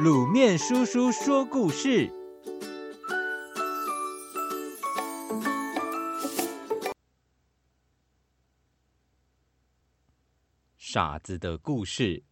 [0.00, 2.10] 卤面叔叔说故事：
[10.78, 12.24] 傻子的故事。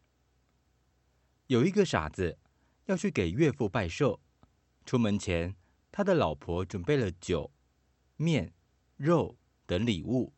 [1.49, 2.39] 有一个傻子
[2.87, 4.21] 要去给岳父拜寿，
[4.87, 5.55] 出门前，
[5.93, 7.53] 他的老婆准备了酒、
[8.17, 8.55] 面、
[8.97, 9.37] 肉
[9.67, 10.33] 等礼物，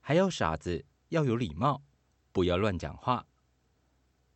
[0.00, 1.82] 还要傻子要有礼貌，
[2.32, 3.26] 不要乱讲话。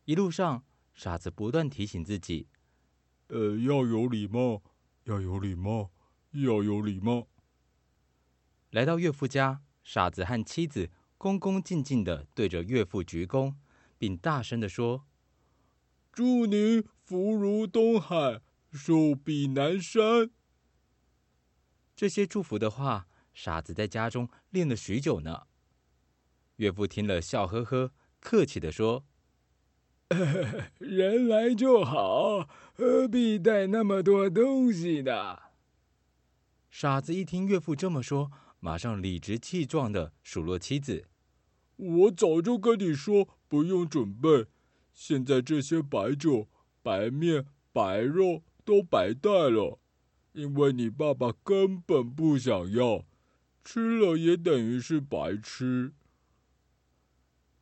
[0.05, 0.63] 一路上，
[0.93, 2.47] 傻子不断提醒自己
[3.27, 4.61] ：“呃，要有礼貌，
[5.05, 5.91] 要有礼貌，
[6.31, 7.27] 要有礼貌。”
[8.71, 13.55] 来到岳父家，傻子和妻子恭恭敬敬的对着岳父鞠躬，
[13.97, 15.05] 并大声的说。
[16.11, 20.29] 祝您福如东海，寿比南山。
[21.95, 25.47] 这些祝福的话，傻子在家中练了许久呢。
[26.57, 29.05] 岳父听了，笑呵呵，客气的说
[30.79, 35.37] ：“人来就好，何必带那么多东西呢？”
[36.69, 41.05] 傻子一听岳父这么说，马上理直气壮地数落妻子
[41.77, 44.47] ：“我早就跟你说，不用准备。”
[44.93, 46.49] 现在这些白酒、
[46.81, 49.79] 白面、白肉都白带了，
[50.33, 53.05] 因为你爸爸根本不想要，
[53.63, 55.93] 吃了也等于是白吃。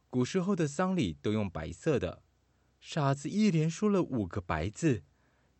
[0.09, 2.23] 古时候的丧礼都用白色的，
[2.80, 5.03] 傻子一连说了五个白字，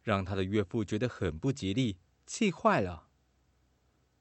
[0.02, 3.10] 让他的岳父觉得很不吉利，气坏了。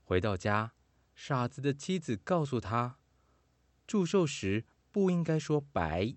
[0.02, 0.74] 回到家，
[1.14, 2.98] 傻子的妻子告诉他，
[3.86, 6.16] 祝寿时不应该说白。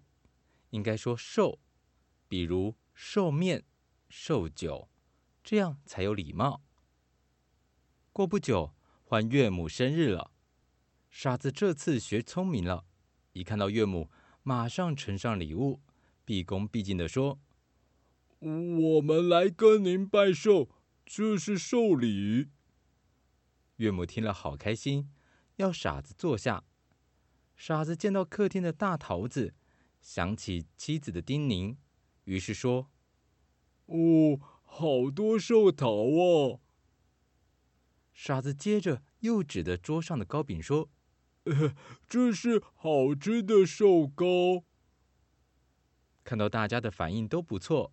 [0.72, 1.60] 应该说寿，
[2.28, 3.66] 比如寿面、
[4.08, 4.88] 寿酒，
[5.44, 6.62] 这样才有礼貌。
[8.14, 10.32] 过不久，换岳母生日了，
[11.10, 12.86] 傻子这次学聪明了，
[13.34, 14.12] 一看到岳母，
[14.44, 15.82] 马上呈上礼物，
[16.30, 17.40] 毕恭毕敬地说
[18.38, 20.70] ：“我们来跟您拜寿，
[21.04, 22.50] 这是寿礼。”
[23.78, 25.10] 岳母听了好开心，
[25.56, 26.64] 要傻子坐下。
[27.56, 29.56] 傻子见到客厅的大桃子。
[30.02, 31.78] 想起妻子的叮咛，
[32.26, 32.92] 于是说
[33.90, 36.60] ：“哦，好多寿桃啊！”
[38.14, 40.92] 傻子接着又指着桌上的糕饼说
[41.46, 41.76] ：“呃
[42.08, 44.64] 这是好吃的寿糕。”
[46.30, 47.92] 看到大家的反应都不错，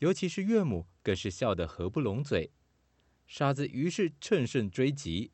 [0.00, 2.50] 尤其是岳母，更是笑得合不拢嘴。
[3.28, 5.30] 傻子于是乘胜追击，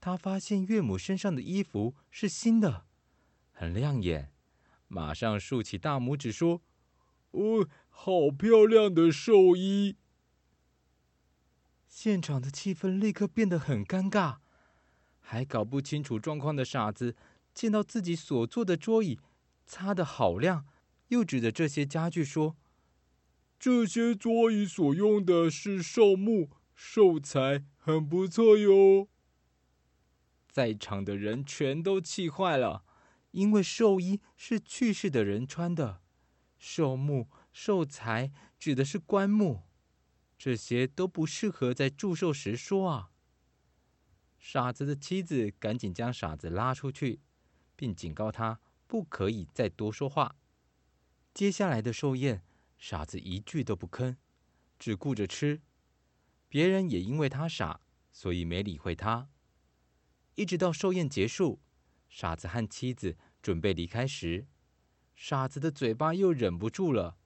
[0.00, 2.86] 他发现岳母身上的衣服是新的，
[3.50, 4.30] 很亮眼。
[4.86, 6.62] 马上竖起大拇指说
[7.32, 9.96] ：“哦，好漂亮的寿衣！”
[11.90, 14.36] 现场的气氛立刻变得很尴尬。
[15.18, 17.16] 还搞不清楚状况的傻子，
[17.52, 19.18] 见到自己所坐的桌椅
[19.66, 20.64] 擦得好亮，
[21.08, 22.56] 又指着这些家具说
[23.58, 29.08] ：“这些桌椅所用的是寿木、寿材，很不错哟。”
[30.50, 32.84] 在场的人全都气坏了。
[33.32, 36.00] 因为寿衣是去世的人穿的，
[36.56, 39.64] 寿木、寿材指的是棺木，
[40.38, 43.10] 这些都不适合在祝寿时说啊。
[44.38, 47.20] 傻子的妻子赶紧将傻子拉出去，
[47.74, 50.36] 并警告他不可以再多说话。
[51.36, 52.42] 接下来的寿宴，
[52.78, 54.16] 傻子一句都不吭，
[54.78, 55.60] 只顾着吃。
[56.48, 59.28] 别人也因为他傻，所以没理会他。
[60.36, 61.60] 一直到寿宴结束。
[62.08, 64.46] 傻子和妻子准备离开时，
[65.14, 67.18] 傻子的嘴巴又忍不住了。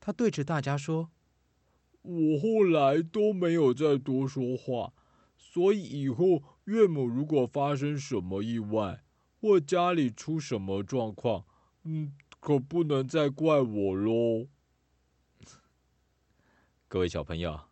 [0.00, 1.10] 他对着大家说
[2.00, 4.94] ：“我后来都没有再多说话，
[5.36, 9.04] 所以以后岳母如果发生什么意外，
[9.38, 11.44] 或家里出什么状况，
[11.82, 12.14] 嗯，
[12.46, 14.46] 可不能再怪我喽。”
[16.86, 17.62] 各位小朋友，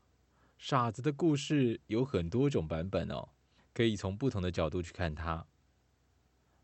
[0.59, 3.29] 傻子的故事有很多种版本哦，
[3.73, 5.47] 可以从不同的角度去看它。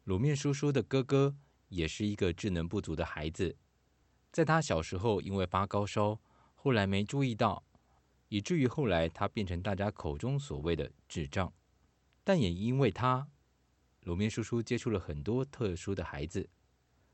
[0.07, 1.37] 卤面叔叔的哥哥
[1.69, 3.57] 也是一个智能不足的孩子，
[4.33, 6.21] 在他小时候因为发高烧，
[6.57, 7.65] 后来没注意到，
[8.29, 11.53] 以至于后来他变成大家口中所谓的智障。
[12.25, 13.29] 但也因为他，
[14.03, 16.51] 卤面叔叔接触了很多特殊的孩子，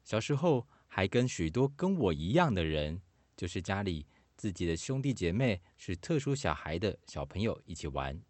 [0.03, 3.01] 小时候还跟许多跟我一样的人，
[3.37, 4.07] 就是家里
[4.37, 8.21] 自己的兄弟姐妹是特殊小孩的小朋友一起玩，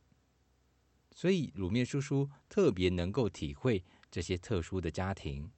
[1.15, 3.85] 所以卤面叔叔特别能够体会。
[4.09, 5.51] 这些特殊的家庭，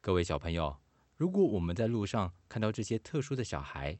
[0.00, 0.78] 各位小朋友，
[1.16, 3.98] 如果我们在路上看到这些特殊的小孩，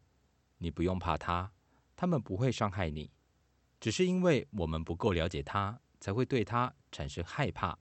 [0.58, 1.52] 你不用怕他，
[1.96, 3.10] 他们不会伤害你，
[3.80, 7.76] 只是因为我们不够了解他，才会对他产生害怕。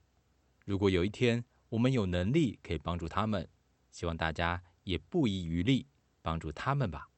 [0.65, 3.47] 如果有一天我们有能力可以帮助他们，
[3.91, 5.87] 希望大家也不遗余力
[6.21, 7.10] 帮助他们吧。